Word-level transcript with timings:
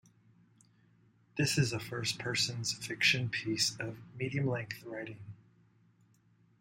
This 1.37 1.59
is 1.59 1.73
a 1.73 1.79
first-person 1.79 2.63
fiction 2.63 3.29
piece 3.29 3.75
of 3.79 3.99
medium-length 4.17 4.81
writing. 4.85 5.19